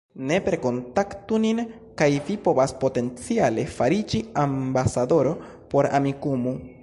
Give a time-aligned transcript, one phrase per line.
[0.29, 1.59] Nepre kontaktu nin
[2.01, 5.35] kaj vi povas potenciale fariĝi ambasadoro
[5.75, 6.59] por Amikumu